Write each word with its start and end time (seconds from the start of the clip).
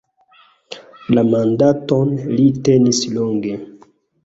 La 1.17 1.23
mandaton 1.27 2.15
li 2.33 2.49
tenis 2.71 3.05
longe. 3.21 3.57